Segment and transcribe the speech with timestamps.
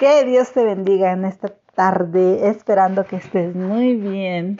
[0.00, 4.58] Que Dios te bendiga en esta tarde, esperando que estés muy bien.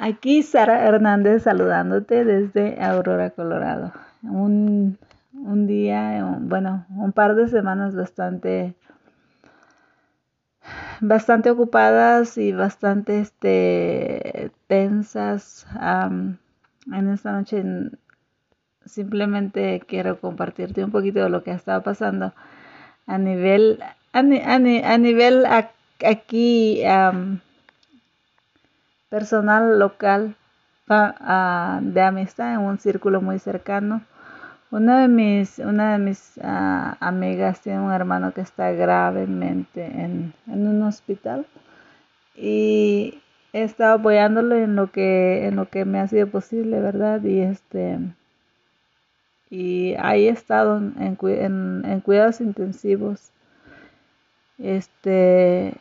[0.00, 3.92] Aquí Sara Hernández saludándote desde Aurora, Colorado.
[4.24, 4.98] Un,
[5.32, 8.74] un día, bueno, un par de semanas bastante
[11.00, 15.68] bastante ocupadas y bastante este, tensas.
[15.80, 17.62] en esta noche
[18.86, 22.34] simplemente quiero compartirte un poquito de lo que ha estado pasando
[23.06, 23.78] a nivel
[24.12, 25.46] a, nivel
[26.04, 26.82] aquí
[29.08, 30.36] personal local
[30.88, 34.02] de amistad en un círculo muy cercano
[34.72, 40.32] una de mis una de mis ah, amigas tiene un hermano que está gravemente en,
[40.46, 41.46] un hospital
[42.34, 43.20] y
[43.52, 47.40] he estado apoyándolo en lo que en lo que me ha sido posible verdad y
[47.40, 47.98] este
[49.50, 51.14] y ahí he estado en,
[52.00, 53.32] cuidados intensivos.
[54.58, 55.74] Este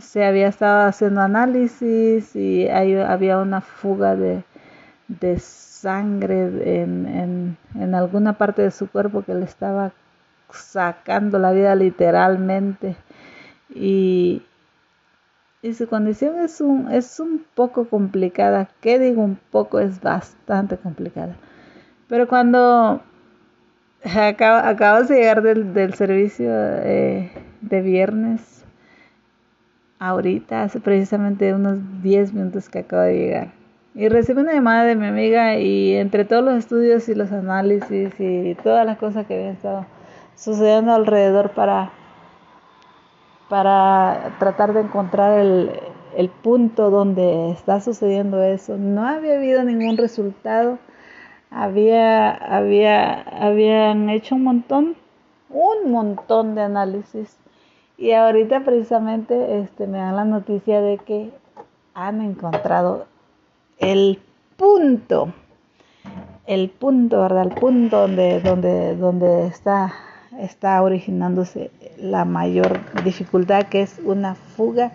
[0.00, 4.44] se había estado haciendo análisis y había una fuga de,
[5.38, 9.92] sangre en, en, alguna parte de su cuerpo que le estaba
[10.50, 12.96] sacando la vida literalmente.
[13.74, 14.42] Y,
[15.62, 18.68] y su condición es un, es un poco complicada.
[18.80, 19.80] ¿Qué digo un poco?
[19.80, 21.36] Es bastante complicada.
[22.08, 23.02] Pero cuando
[24.04, 28.64] acabo, de llegar del, servicio eh, de viernes,
[29.98, 33.52] ahorita, hace precisamente unos 10 minutos que acabo de llegar,
[33.94, 38.12] y recibí una llamada de mi amiga y entre todos los estudios y los análisis
[38.18, 39.86] y todas las cosas que habían estado
[40.36, 41.90] sucediendo alrededor para
[43.48, 48.76] para tratar de encontrar el, punto donde está sucediendo eso.
[48.76, 50.78] No había habido ningún resultado.
[51.50, 54.96] Había, había, habían hecho un montón,
[55.50, 57.38] un montón de análisis.
[57.96, 61.30] Y ahorita precisamente este, me dan la noticia de que
[61.94, 63.06] han encontrado
[63.78, 64.20] el
[64.56, 65.32] punto,
[66.46, 67.42] el punto, ¿verdad?
[67.44, 69.92] El punto donde, donde, donde está
[70.38, 74.92] está originándose la mayor dificultad que es una fuga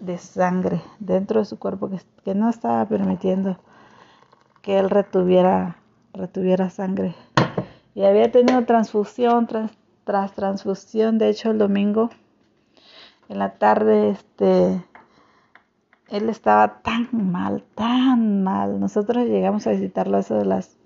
[0.00, 1.90] de sangre dentro de su cuerpo
[2.24, 3.56] que, no estaba permitiendo
[4.68, 5.78] que él retuviera,
[6.12, 7.14] retuviera sangre.
[7.94, 9.72] Y había tenido transfusión tras,
[10.04, 12.10] tras transfusión, de hecho el domingo
[13.30, 14.84] en la tarde este
[16.10, 18.78] él estaba tan mal, tan mal.
[18.78, 20.76] Nosotros llegamos a visitarlo a eso de las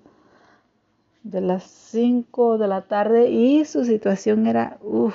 [1.23, 5.13] de las 5 de la tarde y su situación era uff,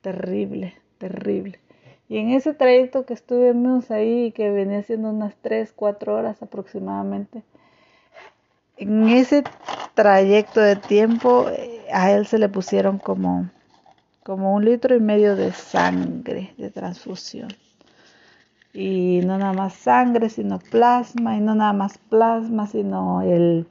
[0.00, 1.60] terrible, terrible.
[2.12, 7.42] Y en ese trayecto que estuvimos ahí, que venía siendo unas 3, 4 horas aproximadamente,
[8.76, 9.44] en ese
[9.94, 13.48] trayecto de tiempo eh, a él se le pusieron como,
[14.24, 17.48] como un litro y medio de sangre de transfusión.
[18.74, 23.66] Y no nada más sangre, sino plasma, y no nada más plasma, sino el,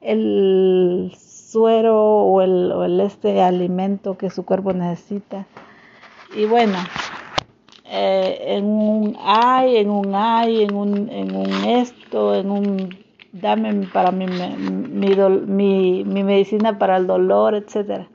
[0.00, 5.44] el suero o el, este alimento que su cuerpo necesita.
[6.34, 6.78] Y bueno,
[7.92, 12.98] eh, en un ay, en un ay, en un, en un esto, en un
[13.32, 18.06] dame para mi, mi, mi, medicina para el dolor, etc.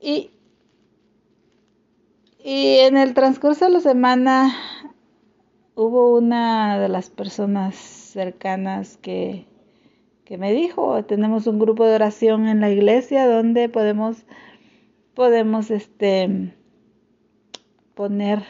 [0.00, 0.30] Y,
[2.42, 4.54] y en el transcurso de la semana
[5.74, 9.46] hubo una de las personas cercanas que
[10.28, 14.26] que me dijo, tenemos un grupo de oración en la iglesia donde podemos,
[15.14, 16.52] podemos este,
[17.98, 18.44] poner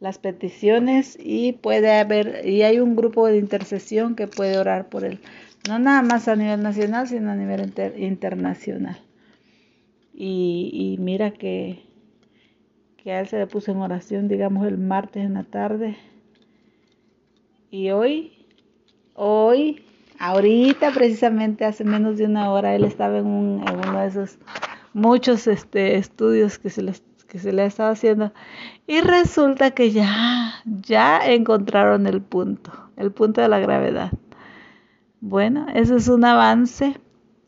[0.00, 5.06] las peticiones y puede haber, y hay un grupo de intercesión que puede orar por
[5.06, 5.18] él,
[5.66, 8.98] no nada más a nivel nacional, sino a nivel internacional.
[10.12, 11.86] Y, mira que,
[12.98, 15.96] que a él se le puso en oración, digamos, el martes en la tarde.
[17.70, 18.32] Y hoy,
[19.14, 19.82] hoy
[20.18, 24.38] Ahorita, precisamente hace menos de una hora, él estaba en, uno de esos
[24.92, 28.32] muchos este, estudios que se, les, que se le ha estado haciendo
[28.86, 34.12] y resulta que ya, ya encontraron el punto, el punto de la gravedad.
[35.20, 36.98] Bueno, ese es un avance.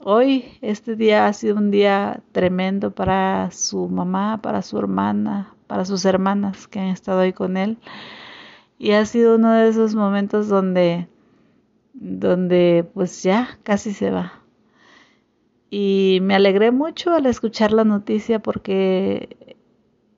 [0.02, 5.84] Hoy, este día ha sido un día tremendo para su mamá, para su hermana, para
[5.84, 7.78] sus hermanas que han estado ahí con él.
[8.78, 11.08] Y ha sido uno de esos momentos donde
[11.98, 14.42] donde pues ya casi se va.
[15.70, 19.55] Y me alegré mucho al escuchar la noticia porque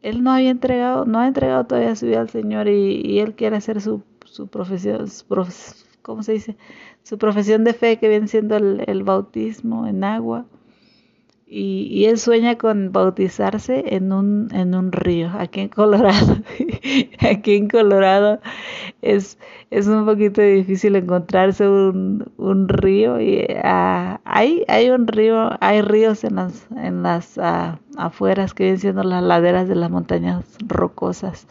[0.03, 3.57] él no había entregado, no ha entregado todavía su vida al Señor y, él quiere
[3.57, 5.27] hacer su, su profesión, su
[6.03, 6.57] ¿cómo se dice?
[7.03, 10.47] Su profesión de fe que viene siendo el bautismo en agua.
[11.51, 16.37] Y, él sueña con bautizarse en un, en un río, aquí en Colorado.
[17.21, 18.41] aquí en Colorado
[19.01, 19.39] es,
[19.71, 25.81] es un poquito difícil encontrarse un, un río y uh, hay, hay un río, hay
[25.81, 30.45] ríos en las, en las uh, afueras que vienen siendo las laderas de las montañas
[30.67, 31.47] rocosas,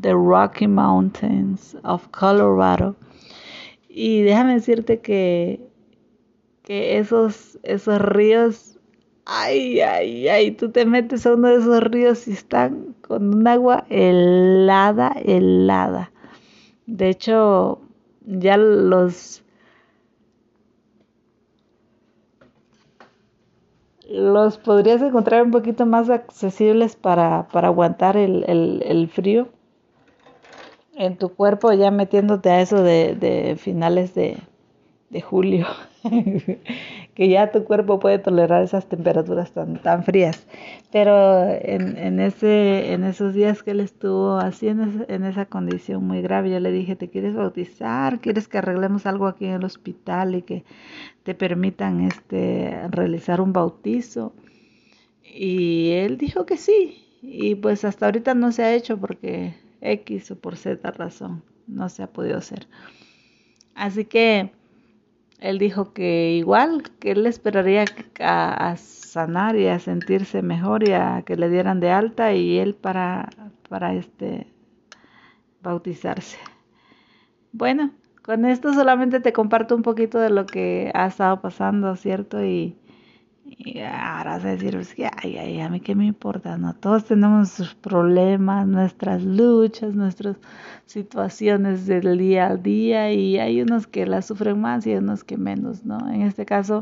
[0.00, 2.94] the Rocky Mountains of Colorado.
[3.88, 5.60] Y déjame decirte que,
[6.62, 8.69] que esos, esos ríos
[9.32, 13.46] Ay, ay, ay, tú te metes a uno de esos ríos y están con un
[13.46, 16.10] agua helada, helada.
[16.86, 17.80] De hecho,
[18.26, 19.44] ya los
[24.08, 28.44] los podrías encontrar un poquito más accesibles para, para aguantar el,
[28.82, 29.46] el, frío
[30.96, 34.38] en tu cuerpo, ya metiéndote a eso de, de finales de,
[35.10, 35.68] de julio.
[37.20, 40.46] que ya tu cuerpo puede tolerar esas temperaturas tan, tan frías.
[40.90, 46.02] Pero en, en, ese, en esos días que él estuvo así en, en, esa condición
[46.02, 48.20] muy grave, yo le dije, ¿te quieres bautizar?
[48.20, 50.64] ¿Quieres que arreglemos algo aquí en el hospital y que
[51.22, 54.32] te permitan este, realizar un bautizo?
[55.22, 57.18] Y él dijo que sí.
[57.20, 61.90] Y pues hasta ahorita no se ha hecho porque X o por Z razón no
[61.90, 62.66] se ha podido hacer.
[63.74, 64.52] Así que
[65.40, 67.84] él dijo que igual, que él esperaría
[68.20, 72.74] a, sanar y a sentirse mejor y a que le dieran de alta y él
[72.74, 73.28] para,
[73.68, 74.46] para este
[75.62, 76.38] bautizarse.
[77.52, 77.90] Bueno,
[78.22, 82.44] con esto solamente te comparto un poquito de lo que ha estado pasando, ¿cierto?
[82.44, 82.76] Y,
[83.58, 86.74] y ahora vas a decir, pues, ay, ay, a mí qué me importa, ¿no?
[86.74, 90.36] Todos tenemos nuestros problemas, nuestras luchas, nuestras
[90.86, 95.36] situaciones del día al día y hay unos que las sufren más y unos que
[95.36, 95.98] menos, ¿no?
[96.10, 96.80] En este caso,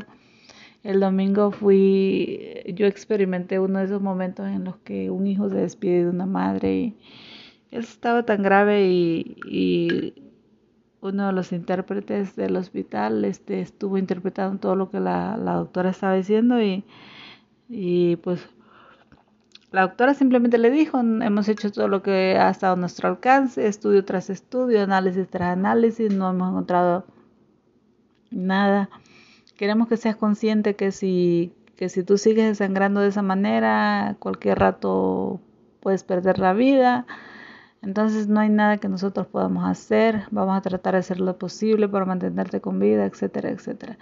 [0.83, 5.57] el domingo fui, yo experimenté uno de esos momentos en los que un hijo se
[5.57, 6.97] despide de una madre y
[7.71, 10.28] eso estaba tan grave y, y
[11.01, 15.91] uno de los intérpretes del hospital este, estuvo interpretando todo lo que la, la doctora
[15.91, 16.83] estaba diciendo y,
[17.69, 18.49] y pues
[19.71, 23.67] la doctora simplemente le dijo, hemos hecho todo lo que ha estado a nuestro alcance,
[23.67, 27.05] estudio tras estudio, análisis tras análisis, no hemos encontrado
[28.31, 28.89] nada.
[29.57, 34.57] Queremos que seas consciente que si, que si tú sigues desangrando de esa manera, cualquier
[34.57, 35.39] rato
[35.81, 37.05] puedes perder la vida.
[37.81, 41.87] Entonces no hay nada que nosotros podamos hacer, vamos a tratar de hacer lo posible
[41.87, 43.97] para mantenerte con vida, etcétera, etcétera.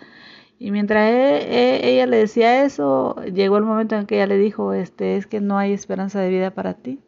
[0.59, 1.37] Y mientras e,
[1.85, 5.27] e, ella le decía eso, llegó el momento en que ella le dijo, este, es
[5.27, 6.99] que no hay esperanza de vida para ti.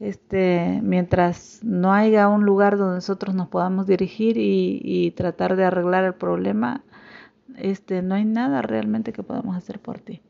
[0.00, 5.64] Este, mientras no haya un lugar donde nosotros nos podamos dirigir y, y tratar de
[5.64, 6.84] arreglar el problema,
[7.56, 10.22] este, no hay nada realmente que podamos hacer por ti.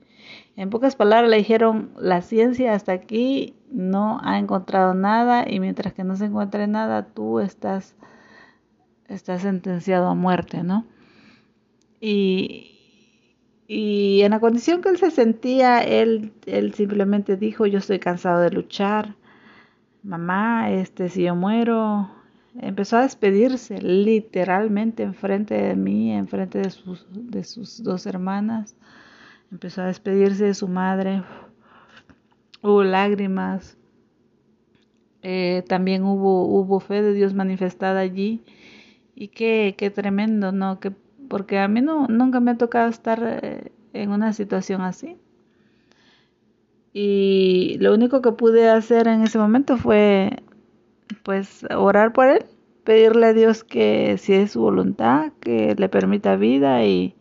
[0.56, 5.92] En pocas palabras le dijeron, la ciencia hasta aquí no ha encontrado nada y mientras
[5.92, 7.94] que no se encuentre nada, tú estás,
[9.08, 10.86] estás sentenciado a muerte, ¿no?
[12.00, 12.78] Y,
[13.68, 18.40] y en la condición que él se sentía, él, él simplemente dijo, yo estoy cansado
[18.40, 19.14] de luchar,
[20.02, 22.08] mamá, este, si yo muero,
[22.60, 28.74] empezó a despedirse literalmente enfrente de mí, enfrente de sus, de sus dos hermanas
[29.50, 31.22] empezó a despedirse de su madre,
[32.62, 33.76] hubo lágrimas,
[35.22, 38.42] eh, también hubo, hubo fe de Dios manifestada allí
[39.14, 40.78] y qué, qué tremendo, ¿no?
[40.78, 40.92] Que,
[41.28, 45.16] porque a mí no, nunca me ha tocado estar eh, en una situación así.
[46.92, 50.42] Y lo único que pude hacer en ese momento fue
[51.22, 52.44] pues orar por él,
[52.84, 57.14] pedirle a Dios que si es su voluntad, que le permita vida y,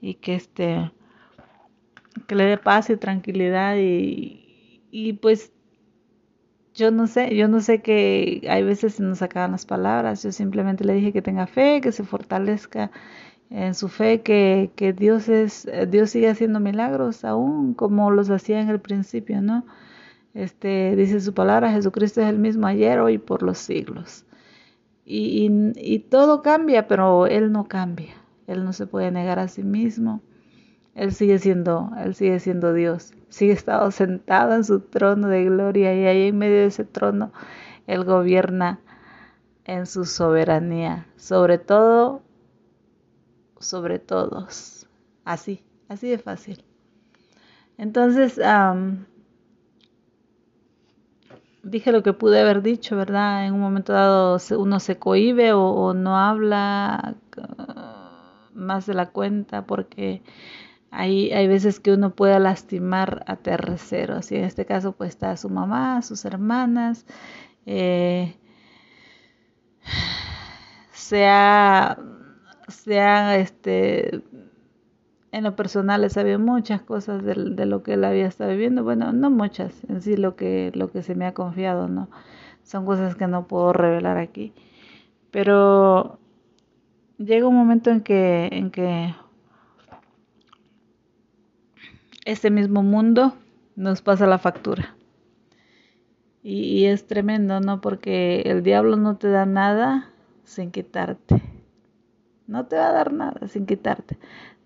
[0.00, 0.90] y que este
[2.26, 5.52] que le dé paz y tranquilidad y, y pues
[6.74, 10.32] yo no sé, yo no sé que hay veces se nos acaban las palabras, yo
[10.32, 12.90] simplemente le dije que tenga fe, que se fortalezca
[13.50, 18.60] en su fe, que, que Dios es, Dios sigue haciendo milagros aún como los hacía
[18.60, 19.66] en el principio, ¿no?
[20.34, 24.24] Este, dice su palabra, Jesucristo es el mismo ayer, hoy, por los siglos.
[25.04, 28.14] Y, y, y todo cambia, pero Él no cambia.
[28.46, 30.22] Él no se puede negar a sí mismo.
[30.94, 35.94] Él sigue siendo, Él sigue siendo Dios, sigue estado sentado en su trono de gloria
[35.94, 37.32] y ahí en medio de ese trono
[37.86, 38.80] Él gobierna
[39.64, 42.22] en su soberanía, sobre todo,
[43.60, 44.86] sobre todos,
[45.24, 46.64] así, así de fácil.
[47.76, 48.40] Entonces,
[51.62, 53.46] dije lo que pude haber dicho, ¿verdad?
[53.46, 59.66] En un momento dado uno se cohibe o no habla uh, más de la cuenta
[59.66, 60.22] porque
[60.90, 65.36] hay, hay veces que uno puede lastimar a terceros y en este caso pues está
[65.36, 67.06] su mamá, sus hermanas,
[67.66, 68.36] eh,
[70.92, 71.98] sea,
[72.68, 74.22] sea este
[75.32, 78.82] en lo personal he sabido muchas cosas de, de, lo que él había estado viviendo,
[78.82, 82.08] bueno, no muchas, en sí lo que, lo que se me ha confiado, ¿no?
[82.62, 84.54] Son cosas que no puedo revelar aquí.
[85.30, 86.18] Pero
[87.18, 89.14] llega un momento en que, en que
[92.28, 93.32] este mismo mundo
[93.74, 94.94] nos pasa la factura.
[96.42, 97.80] Y, es tremendo, ¿no?
[97.80, 100.10] Porque el diablo no te da nada
[100.44, 101.42] sin quitarte.
[102.46, 104.18] No te va a dar nada sin quitarte.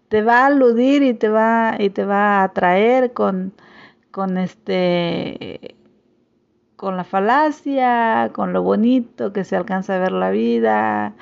[0.08, 3.52] Te va a aludir y te va, y te va a atraer con,
[4.10, 5.76] con este
[6.74, 11.14] con la falacia, con lo bonito que se alcanza a ver la vida,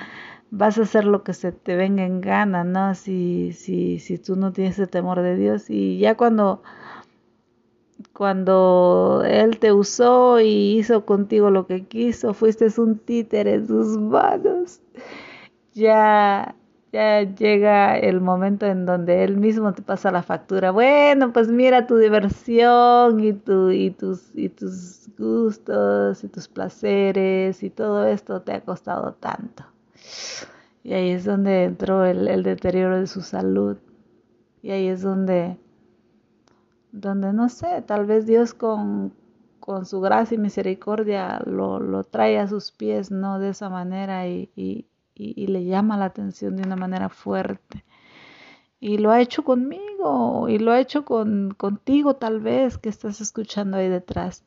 [0.50, 2.95] vas a hacer lo que se te venga en gana, ¿no?
[2.95, 5.71] Si, si, si tú no tienes el temor de Dios.
[5.71, 6.62] Y ya cuando,
[8.12, 13.99] cuando Él te usó y hizo contigo lo que quiso, fuiste un títere en sus
[13.99, 14.80] manos,
[15.75, 16.54] ya,
[16.92, 20.71] ya llega el momento en donde Él mismo te pasa la factura.
[20.73, 27.62] Bueno, pues mira tu diversión y, tu, y, tus, y tus gustos y tus placeres
[27.62, 29.64] y todo esto te ha costado tanto.
[30.83, 33.76] Y ahí es donde entró el, deterioro de su salud.
[34.62, 35.59] Y ahí es donde,
[36.93, 39.12] donde no sé, tal vez Dios con,
[39.85, 43.38] su gracia y misericordia lo, trae a sus pies, ¿no?
[43.38, 47.85] De esa manera y, y, y, le llama la atención de una manera fuerte.
[48.81, 53.21] Y lo ha hecho conmigo y lo ha hecho con, contigo tal vez que estás
[53.21, 54.43] escuchando ahí detrás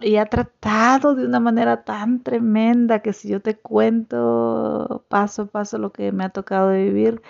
[0.00, 5.46] y ha tratado de una manera tan tremenda que si yo te cuento paso a
[5.46, 7.22] paso lo que me ha tocado vivir,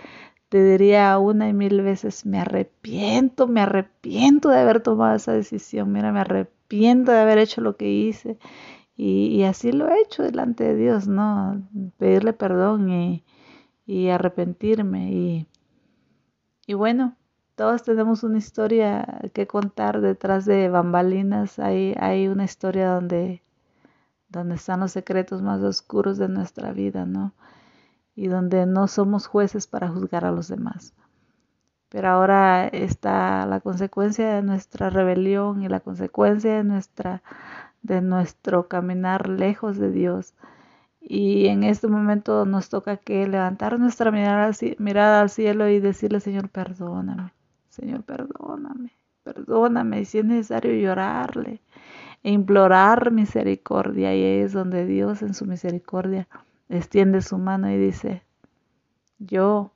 [0.49, 5.93] te diría una y mil veces, me arrepiento, me arrepiento de haber tomado esa decisión,
[5.93, 8.39] mira, me arrepiento de haber hecho lo que hice.
[8.97, 11.63] Y, así lo he hecho delante de Dios, ¿no?
[11.99, 13.25] Pedirle perdón y,
[13.87, 15.13] y arrepentirme.
[15.13, 15.47] Y,
[16.67, 17.17] y bueno,
[17.59, 21.59] todos tenemos una historia que contar detrás de bambalinas.
[21.59, 23.43] Hay, una historia donde,
[24.29, 27.35] donde están los secretos más oscuros de nuestra vida, ¿no?
[28.15, 30.95] Y donde no somos jueces para juzgar a los demás.
[31.89, 37.25] Pero ahora está la consecuencia de nuestra rebelión y la consecuencia de, nuestra,
[37.83, 40.35] de nuestro caminar lejos de Dios.
[41.01, 46.21] Y en este momento nos toca que levantar nuestra mirada, mirada al cielo y decirle,
[46.21, 47.33] Señor, perdóname.
[47.69, 50.05] Señor, perdóname, perdóname.
[50.05, 51.61] Si es necesario llorarle
[52.23, 56.29] e implorar misericordia, y ahí es donde Dios en su misericordia
[56.69, 58.23] extiende su mano y dice,
[59.19, 59.71] yo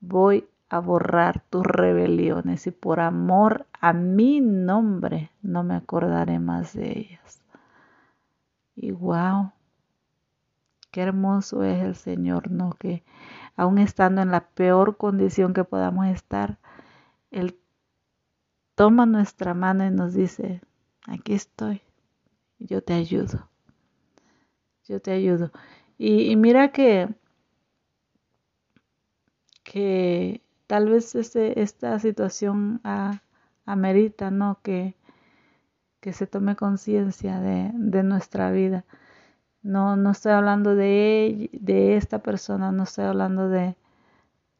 [0.00, 6.74] voy a borrar tus rebeliones y por amor a mi nombre no me acordaré más
[6.74, 7.42] de ellas.
[8.76, 9.52] Y wow,
[10.90, 12.72] qué hermoso es el Señor, ¿no?
[12.72, 13.04] Que
[13.56, 16.58] aún estando en la peor condición que podamos estar,
[17.34, 17.58] él
[18.76, 20.60] toma nuestra mano y nos dice,
[21.06, 21.82] aquí estoy,
[22.58, 23.50] yo te ayudo,
[24.84, 25.50] yo te ayudo.
[25.98, 27.08] Y, mira que,
[29.62, 32.80] que tal vez este, esta situación
[33.64, 34.60] amerita, ¿no?
[34.62, 34.96] Que,
[36.00, 38.84] que se tome conciencia de, de, nuestra vida.
[39.62, 43.76] No, no estoy hablando de, de esta persona, no estoy hablando de,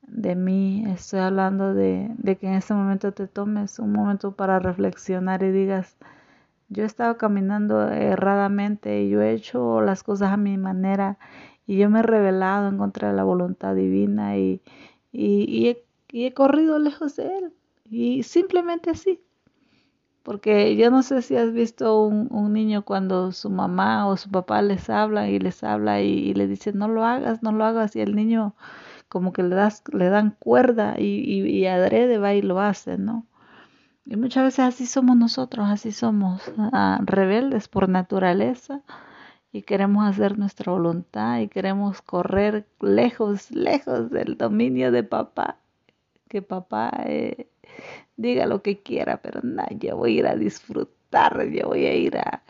[0.06, 4.58] de mí, estoy hablando de, de, que en este momento te tomes un momento para
[4.58, 5.96] reflexionar y digas,
[6.68, 11.18] yo he estado caminando erradamente y yo he hecho las cosas a mi manera
[11.66, 14.62] y yo me he revelado en contra de la voluntad divina y,
[15.12, 17.52] y, he, y he corrido lejos de él
[17.84, 19.20] y simplemente así.
[20.22, 24.30] Porque yo no sé si has visto un, un, niño cuando su mamá o su
[24.30, 27.64] papá les habla y les habla y, y le dice no lo hagas, no lo
[27.64, 28.54] hagas y el niño
[29.14, 33.24] como que le, das, le dan cuerda y, adrede va y lo hace, ¿no?
[34.04, 38.82] Y muchas veces así somos nosotros, así somos ah, rebeldes por naturaleza
[39.52, 45.58] y queremos hacer nuestra voluntad y queremos correr lejos, lejos del dominio de papá.
[46.28, 47.46] Que papá eh,
[48.16, 51.94] diga lo que quiera, pero no, yo voy a ir a disfrutar, yo voy a
[51.94, 52.42] ir a,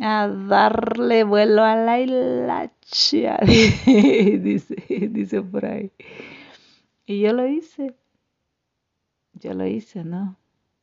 [0.00, 4.76] a darle vuelo a la hilacha, dice,
[5.10, 5.90] dice por ahí.
[7.06, 7.94] Y yo lo hice.
[9.34, 10.36] Yo lo hice, ¿no?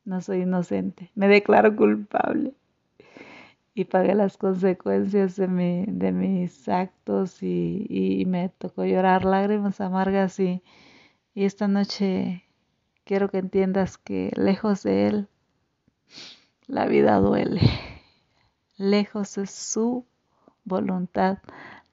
[0.06, 1.12] No soy inocente.
[1.16, 2.54] Me declaro culpable.
[3.74, 9.80] Y pagué las consecuencias de, mi, de mis actos y, y me tocó llorar lágrimas
[9.82, 10.62] amargas y,
[11.36, 12.44] Y esta noche
[13.06, 15.30] quiero que entiendas que lejos de Él,
[16.68, 17.62] la vida duele.
[18.80, 20.06] Lejos de su
[20.64, 21.40] voluntad,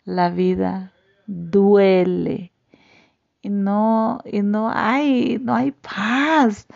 [0.04, 0.92] la vida
[1.26, 2.52] duele.
[3.42, 6.66] Y no, y no hay, no hay paz,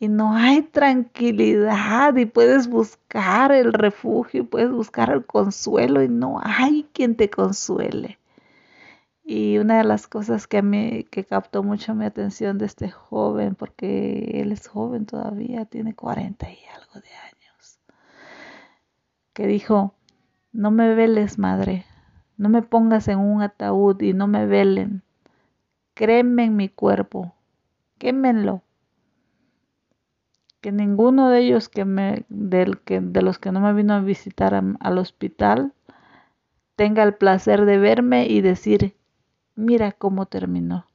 [0.00, 6.40] y no hay tranquilidad, y puedes buscar el refugio, puedes buscar el consuelo, y no
[6.42, 8.18] hay quien te consuele.
[9.24, 12.90] Y una de las cosas que a mí que captó mucho mi atención de este
[12.90, 17.39] joven, porque él es joven todavía, tiene 40 y algo de años,
[19.32, 19.94] que dijo,
[20.52, 21.84] no me veles, madre,
[22.36, 25.02] no me pongas en un ataúd y no me velen,
[25.94, 27.34] créeme en mi cuerpo,
[27.98, 28.62] quémenlo.
[30.60, 34.00] Que ninguno de ellos que me, del que, de los que no me vino a
[34.00, 35.72] visitar al hospital
[36.76, 38.94] tenga el placer de verme y decir,
[39.54, 40.86] mira cómo terminó.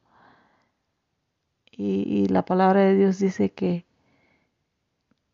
[1.72, 3.86] Y, la palabra de Dios dice que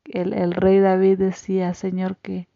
[0.05, 2.47] el, el, rey David decía, Señor, que,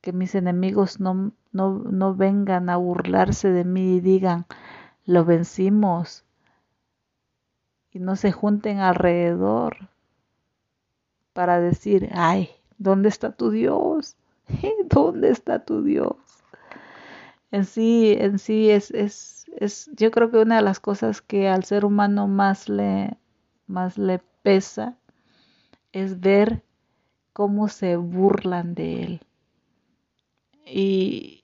[0.00, 4.46] que mis enemigos no, no, no vengan a burlarse de mí y digan,
[5.04, 6.24] lo vencimos.
[7.90, 9.88] Y no se junten alrededor
[11.32, 14.16] para decir, ay, ¿dónde está tu Dios?
[14.88, 16.16] ¿Dónde está tu Dios?
[17.50, 21.48] En sí, en sí es, es es, yo creo que una de las cosas que
[21.48, 23.16] al ser humano más le,
[23.66, 24.96] más le pesa
[25.92, 26.62] es ver
[27.32, 29.20] cómo se burlan de él.
[30.70, 31.42] Y,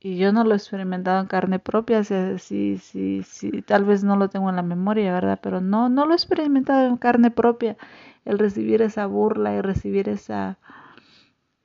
[0.00, 4.16] y yo no lo he experimentado en carne propia, sí, sí, sí, tal vez no
[4.16, 5.38] lo tengo en la memoria, ¿verdad?
[5.42, 7.76] Pero no, no lo he experimentado en carne propia,
[8.24, 10.58] el recibir esa burla y recibir esa,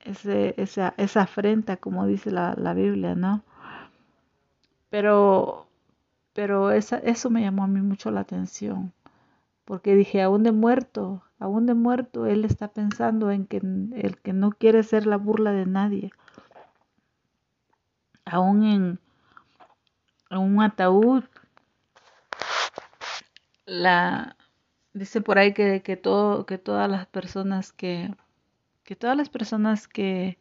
[0.00, 3.44] ese, esa, esa afrenta, como dice la, la Biblia, ¿no?
[4.90, 5.68] Pero,
[6.34, 8.92] pero esa, eso me llamó a mí mucho la atención,
[9.66, 14.32] porque dije, aún de muerto, aún de muerto, él está pensando en que el que
[14.32, 16.12] no quiere ser la burla de nadie.
[18.24, 19.00] Aún en,
[20.30, 21.24] un ataúd,
[23.66, 24.36] la,
[24.94, 28.14] dice por ahí que, que, todo, que todas las personas que,
[28.84, 30.38] que todas las personas que,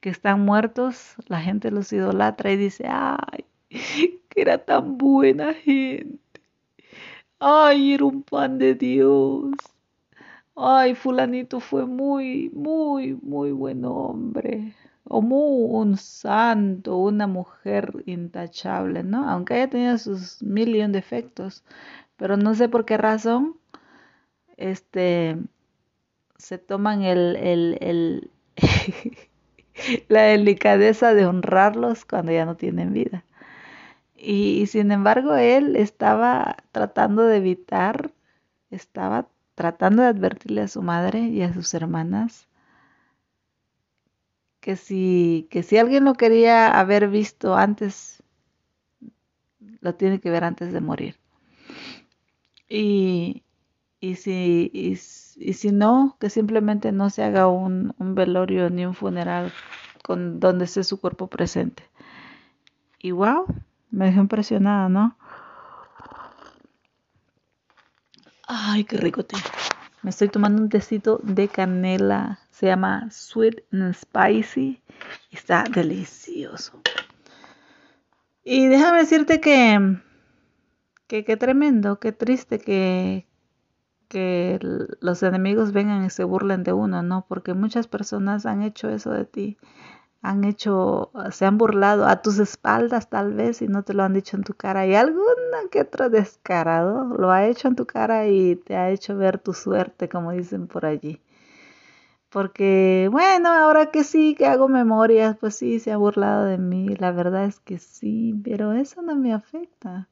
[0.00, 6.27] que están muertos, la gente los idolatra y dice, ay, que era tan buena gente.
[7.40, 9.50] Ay, era un pan de Dios.
[10.56, 14.74] Ay, fulanito fue muy, muy, muy buen hombre.
[15.04, 19.28] O muy un santo, una mujer intachable, ¿no?
[19.28, 21.64] Aunque haya tenido sus mil y un defectos.
[22.16, 23.56] Pero no sé por qué razón,
[24.56, 25.36] este,
[26.38, 28.30] se toman el, el, el
[30.08, 33.24] la delicadeza de honrarlos cuando ya no tienen vida.
[34.18, 38.12] Y, sin embargo, él estaba tratando de evitar,
[38.70, 42.48] estaba tratando de advertirle a su madre y a sus hermanas
[44.60, 48.22] que si, que si alguien lo quería haber visto antes,
[49.80, 51.16] lo tiene que ver antes de morir.
[52.68, 53.44] Y,
[54.00, 58.94] y, si, y, si no, que simplemente no se haga un, un velorio ni un
[58.94, 59.52] funeral
[60.02, 61.84] con donde esté su cuerpo presente.
[62.98, 63.46] Y wow,
[63.90, 65.16] me dejó impresionada, ¿no?
[68.46, 69.36] Ay, qué rico té.
[70.02, 72.38] Me estoy tomando un tecito de canela.
[72.50, 74.80] Se llama Sweet and Spicy.
[75.30, 76.80] Está delicioso.
[78.44, 79.98] Y déjame decirte que,
[81.06, 83.26] que qué tremendo, qué triste que,
[84.08, 84.58] que
[85.00, 87.26] los enemigos vengan y se burlen de uno, ¿no?
[87.28, 89.58] Porque muchas personas han hecho eso de ti
[90.22, 94.14] han hecho, se han burlado a tus espaldas tal vez y no te lo han
[94.14, 94.86] dicho en tu cara.
[94.86, 99.16] Y alguna que otro descarado lo ha hecho en tu cara y te ha hecho
[99.16, 101.20] ver tu suerte, como dicen por allí.
[102.30, 106.88] Porque, bueno, ahora que sí, que hago memorias, pues sí, se ha burlado de mí.
[106.96, 110.08] La verdad es que sí, pero eso no me afecta.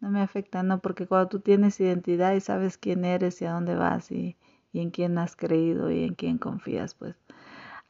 [0.00, 3.52] No me afecta, no, porque cuando tú tienes identidad y sabes quién eres y a
[3.52, 4.36] dónde vas y,
[4.72, 7.16] y en quién has creído y en quién confías, pues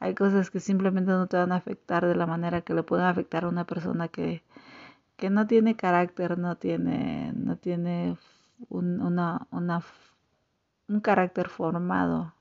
[0.01, 3.05] hay cosas que simplemente no te van a afectar de la manera que le pueden
[3.05, 4.43] afectar a una persona que,
[5.15, 8.17] que no tiene carácter, no tiene, no tiene
[8.69, 9.83] un, una, una,
[10.87, 12.33] un carácter formado.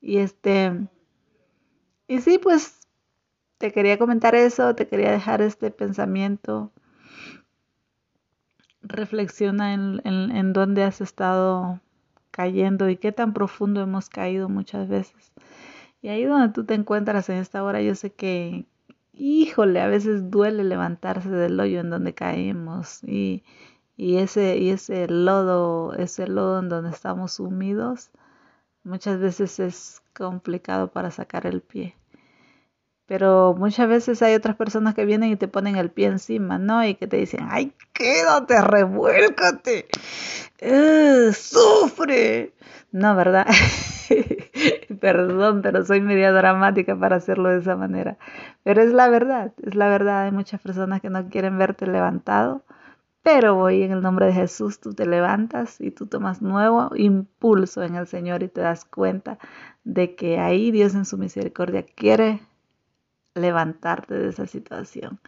[0.00, 0.88] Y este,
[2.08, 2.80] y sí, pues
[3.58, 6.72] te quería comentar eso, te quería dejar este pensamiento.
[8.82, 11.80] Reflexiona en, en, en dónde has estado
[12.32, 15.32] cayendo y qué tan profundo hemos caído muchas veces.
[16.00, 18.66] Y ahí donde tú te encuentras en esta hora, yo sé que,
[19.12, 23.02] híjole, a veces duele levantarse del hoyo en donde caemos.
[23.04, 23.42] Y,
[23.96, 28.10] y ese, y ese lodo, ese lodo en donde estamos sumidos,
[28.84, 31.96] muchas veces es complicado para sacar el pie.
[33.06, 36.84] Pero muchas veces hay otras personas que vienen y te ponen el pie encima, ¿no?
[36.84, 39.88] Y que te dicen, ay, quédate, revuélcate,
[40.62, 42.52] uh, sufre.
[42.92, 43.46] No, ¿verdad?
[45.00, 48.18] Perdón, pero soy media dramática para hacerlo de esa manera.
[48.62, 50.24] Pero es la verdad, es la verdad.
[50.24, 52.64] Hay muchas personas que no quieren verte levantado,
[53.22, 57.82] pero hoy en el nombre de Jesús tú te levantas y tú tomas nuevo impulso
[57.82, 59.38] en el Señor y te das cuenta
[59.84, 62.40] de que ahí Dios en su misericordia quiere
[63.34, 65.20] levantarte de esa situación.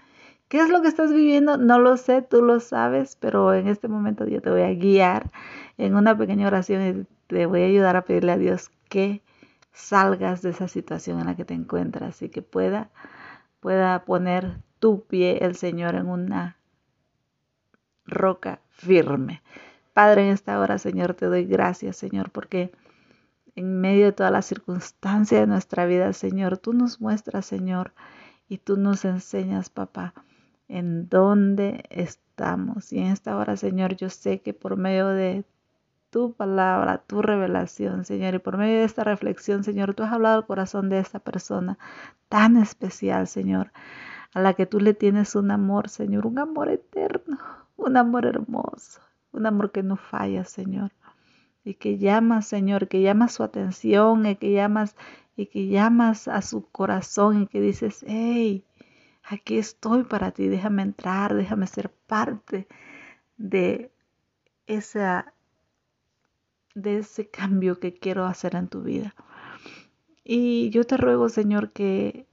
[0.49, 1.59] ¿Qué es lo que estás viviendo?
[1.59, 5.31] No lo sé, tú lo sabes, pero en este momento yo te voy a guiar
[5.79, 9.23] en una pequeña oración y te voy a ayudar a pedirle a Dios que
[9.73, 12.91] salgas de esa situación en la que te encuentras y que pueda,
[13.61, 16.57] pueda poner tu pie el Señor en una
[18.05, 19.43] roca firme.
[19.93, 22.73] Padre, en esta hora, Señor, te doy gracias, Señor, porque
[23.55, 27.93] en medio de todas las circunstancias de nuestra vida, Señor, tú nos muestras, Señor,
[28.49, 30.15] y tú nos enseñas, papá,
[30.67, 32.93] en dónde estamos.
[32.93, 35.45] Y en esta hora, Señor, yo sé que por medio de
[36.11, 40.37] tu palabra, tu revelación, Señor, y por medio de esta reflexión, Señor, tú has hablado
[40.39, 41.79] al corazón de esta persona
[42.29, 43.73] tan especial, Señor,
[44.35, 47.39] a la que tú le tienes un amor, Señor, un amor eterno,
[47.77, 49.01] un amor hermoso,
[49.33, 50.93] un amor que no falla, Señor.
[51.65, 54.97] Y que llamas, Señor, que llamas su atención y que llamas
[55.37, 58.65] y que llamas a su corazón y que dices, hey,
[59.23, 62.67] aquí estoy para ti, déjame entrar, déjame ser parte
[63.37, 63.91] de
[64.67, 65.33] esa
[66.75, 69.15] de ese cambio que quiero hacer en tu vida.
[70.25, 72.27] Y yo te ruego, Señor, que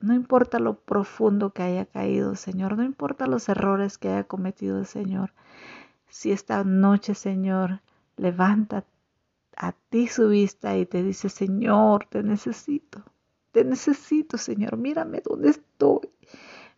[0.00, 4.84] no importa lo profundo que haya caído, Señor, no importa los errores que haya cometido,
[4.84, 5.32] Señor,
[6.08, 7.80] si esta noche, Señor,
[8.16, 8.84] levanta
[9.56, 13.02] a ti su vista y te dice, Señor, te necesito,
[13.52, 16.08] te necesito, Señor, mírame dónde estoy.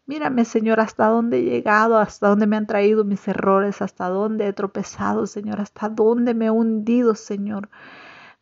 [0.06, 4.48] Mírame, Señor, hasta dónde he llegado, hasta dónde me han traído mis errores, hasta dónde
[4.48, 7.68] he tropezado, Señor, hasta dónde me he hundido, Señor.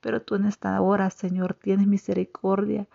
[0.01, 2.87] Pero tú en esta hora, Señor, tienes misericordia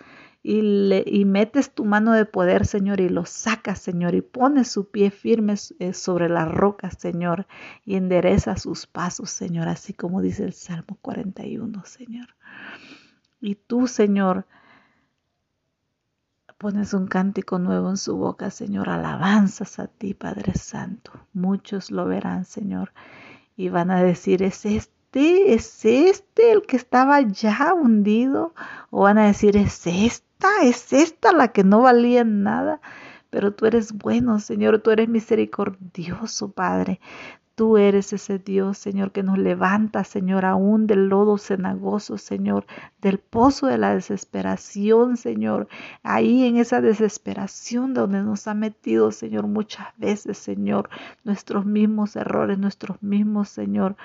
[0.43, 4.69] y, le, y metes tu mano de poder, Señor, y lo sacas, Señor, y pones
[4.69, 7.47] su pie firme eh, sobre la roca, Señor,
[7.85, 12.27] y endereza sus pasos, Señor, así como dice el Salmo 41, Señor.
[13.39, 14.45] Y tú, Señor,
[16.63, 21.11] pones un cántico nuevo en su boca, Señor, alabanzas a ti, Padre Santo.
[21.33, 22.93] Muchos lo verán, Señor,
[23.57, 28.55] y van a decir, es este, es este el que estaba ya hundido,
[28.91, 30.23] o van a decir, es este
[30.61, 32.79] es esta la que no valía nada.
[33.29, 37.01] Pero tú eres bueno, Señor, tú eres misericordioso, Padre.
[37.55, 42.65] Tú eres ese Dios, Señor, que nos levanta, Señor, aún del lodo cenagoso, Señor,
[42.99, 45.67] del pozo de la desesperación, Señor.
[46.01, 50.89] Ahí en esa desesperación donde nos ha metido, Señor, muchas veces, Señor,
[51.23, 53.97] nuestros mismos errores, nuestros mismos, Señor,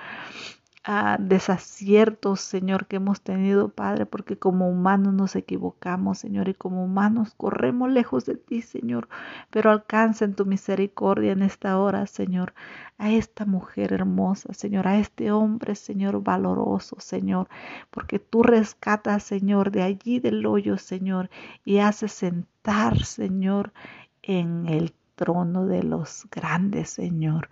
[1.19, 7.35] desaciertos, Señor, que hemos tenido, Padre, porque como humanos nos equivocamos, Señor, y como humanos
[7.37, 9.09] corremos lejos de ti, Señor,
[9.51, 12.55] pero alcanza en tu misericordia en esta hora, Señor,
[12.97, 17.49] a esta mujer hermosa, Señor, a este hombre, Señor, valoroso, Señor,
[17.91, 21.29] porque tú rescatas, Señor, de allí del hoyo, Señor,
[21.67, 23.75] y haces sentar, Señor,
[24.23, 27.51] en el trono de los grandes, Señor.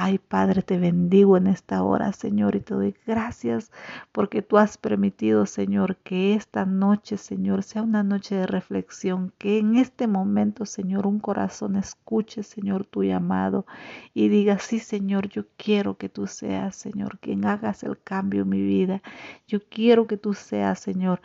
[0.00, 3.72] Ay, Padre, te bendigo en esta hora, Señor, y te doy gracias
[4.12, 9.58] porque tú has permitido, Señor, que esta noche, Señor, sea una noche de reflexión, que
[9.58, 13.66] en este momento, Señor, un corazón escuche, Señor, tu llamado
[14.14, 18.50] y diga, sí, Señor, yo quiero que tú seas, Señor, quien hagas el cambio en
[18.50, 19.02] mi vida.
[19.48, 21.20] Yo quiero que tú seas, Señor,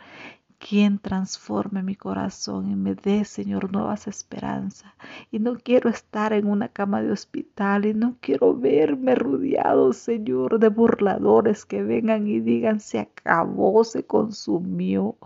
[0.58, 4.92] quien transforme mi corazón y me dé, Señor, nuevas esperanzas.
[5.30, 10.58] Y no quiero estar en una cama de hospital y no quiero verme rodeado, Señor,
[10.58, 15.16] de burladores que vengan y digan, se acabó, se consumió.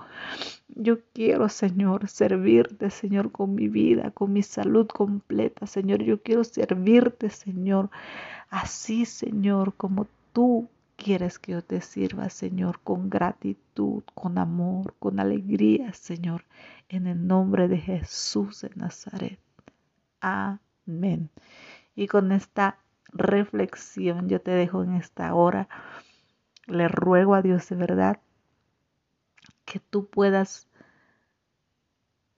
[0.75, 6.03] Yo quiero, Señor, servirte, Señor, con mi vida, con mi salud completa, Señor.
[6.03, 7.91] Yo quiero servirte, Señor,
[8.51, 15.21] así, Señor, como tú quieres que yo te sirva, Señor, con gratitud, con amor, con
[15.21, 16.45] alegría, Señor,
[16.89, 19.39] en el nombre de Jesús de Nazaret.
[20.21, 21.31] Amén.
[21.95, 22.81] Y con esta
[23.13, 25.69] reflexión yo te dejo en esta hora.
[26.67, 28.21] Le ruego a Dios de verdad
[29.65, 30.67] que tú puedas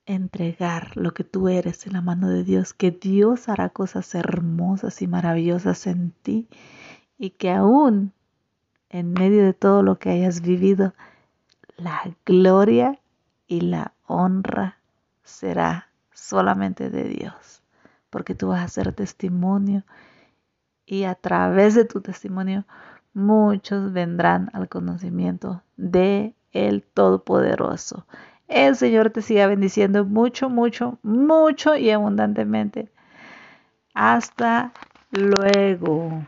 [0.05, 5.01] entregar lo que tú eres en la mano de Dios, que Dios hará cosas hermosas
[5.01, 6.47] y maravillosas en ti
[7.17, 8.13] y que aún
[8.91, 10.93] en medio de todo lo que hayas vivido,
[11.77, 12.99] la gloria
[13.47, 14.77] y la honra
[15.23, 17.63] será solamente de Dios,
[18.09, 19.83] porque tú vas a ser testimonio
[20.85, 22.65] y a través de tu testimonio
[23.13, 28.05] muchos vendrán al conocimiento de el Todopoderoso.
[28.49, 32.91] El Señor te siga bendiciendo mucho, mucho, mucho y abundantemente.
[33.93, 34.73] Hasta
[35.11, 36.25] luego.